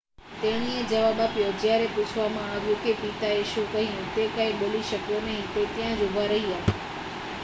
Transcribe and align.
"તેણીએ 0.35 0.85
જવાબ 0.85 1.19
આપ્યો 1.19 1.49
જ્યારે 1.57 1.89
પૂછવામાં 1.91 2.47
આવ્યું 2.53 2.81
કે 2.81 2.95
પિતાએ 3.01 3.43
શું 3.45 3.67
કહ્યું 3.69 4.09
"તે 4.09 4.25
કાંઈ 4.31 4.57
બોલી 4.59 4.83
શક્યો 4.85 5.21
નહીં- 5.21 5.45
તે 5.53 5.67
ત્યાં 5.71 5.97
જ 5.97 6.07
ઉભા 6.07 6.27
રહ્યા."" 6.29 6.65